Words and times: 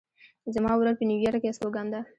زما 0.53 0.71
ورور 0.77 0.95
په 0.97 1.03
نیویارک 1.09 1.41
کې 1.43 1.49
استوګن 1.51 1.87
ده 1.93 1.99